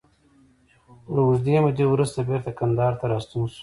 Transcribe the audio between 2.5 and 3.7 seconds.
کندهار ته راستون شو.